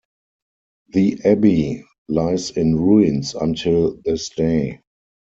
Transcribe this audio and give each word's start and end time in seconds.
The 0.89 1.19
abbey 1.25 1.83
lies 2.07 2.49
in 2.49 2.75
ruins 2.79 3.35
until 3.35 3.97
this 4.03 4.29
day. 4.29 4.81